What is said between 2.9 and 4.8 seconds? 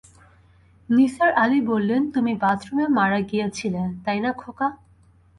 মারা গিয়েছিলে, তাই না খোকা?